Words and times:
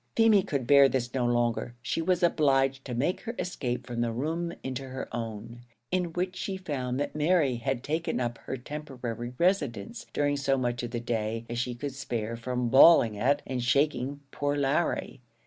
Feemy 0.15 0.41
could 0.41 0.65
bear 0.65 0.89
this 0.89 1.13
no 1.13 1.27
longer; 1.27 1.75
she 1.79 2.01
was 2.01 2.23
obliged 2.23 2.83
to 2.85 2.95
make 2.95 3.21
her 3.21 3.35
escape 3.37 3.85
from 3.85 4.01
the 4.01 4.11
room 4.11 4.51
into 4.63 4.81
her 4.87 5.07
own, 5.15 5.59
in 5.91 6.05
which 6.13 6.35
she 6.35 6.57
found 6.57 6.99
that 6.99 7.13
Mary 7.15 7.57
had 7.57 7.83
taken 7.83 8.19
up 8.19 8.39
her 8.45 8.57
temporary 8.57 9.33
residence 9.37 10.07
during 10.11 10.37
so 10.37 10.57
much 10.57 10.81
of 10.81 10.89
the 10.89 10.99
day 10.99 11.45
as 11.51 11.59
she 11.59 11.75
could 11.75 11.93
spare 11.93 12.35
from 12.35 12.69
bawling 12.69 13.15
at, 13.15 13.43
and 13.45 13.61
shaking, 13.63 14.21
poor 14.31 14.55
Larry. 14.55 15.21